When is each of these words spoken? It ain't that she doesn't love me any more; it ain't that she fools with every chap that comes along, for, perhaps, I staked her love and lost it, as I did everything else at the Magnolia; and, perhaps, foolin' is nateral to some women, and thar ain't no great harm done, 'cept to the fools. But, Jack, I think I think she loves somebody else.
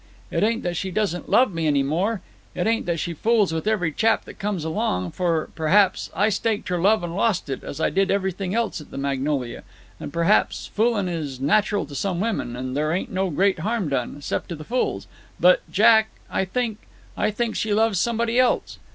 It 0.31 0.41
ain't 0.43 0.63
that 0.63 0.75
she 0.77 0.89
doesn't 0.89 1.29
love 1.29 1.53
me 1.53 1.67
any 1.67 1.83
more; 1.83 2.21
it 2.55 2.65
ain't 2.65 2.87
that 2.87 2.99
she 2.99 3.13
fools 3.13 3.53
with 3.53 3.67
every 3.67 3.91
chap 3.91 4.25
that 4.25 4.39
comes 4.39 4.63
along, 4.65 5.11
for, 5.11 5.51
perhaps, 5.53 6.09
I 6.15 6.29
staked 6.29 6.69
her 6.69 6.81
love 6.81 7.03
and 7.03 7.15
lost 7.15 7.49
it, 7.49 7.63
as 7.63 7.79
I 7.79 7.91
did 7.91 8.09
everything 8.09 8.55
else 8.55 8.81
at 8.81 8.89
the 8.89 8.97
Magnolia; 8.97 9.61
and, 9.99 10.11
perhaps, 10.11 10.65
foolin' 10.73 11.07
is 11.07 11.39
nateral 11.39 11.85
to 11.85 11.93
some 11.93 12.19
women, 12.19 12.55
and 12.55 12.73
thar 12.75 12.91
ain't 12.91 13.11
no 13.11 13.29
great 13.29 13.59
harm 13.59 13.89
done, 13.89 14.19
'cept 14.23 14.49
to 14.49 14.55
the 14.55 14.63
fools. 14.63 15.05
But, 15.39 15.61
Jack, 15.71 16.09
I 16.31 16.45
think 16.45 16.79
I 17.15 17.29
think 17.29 17.55
she 17.55 17.71
loves 17.71 17.99
somebody 17.99 18.39
else. 18.39 18.79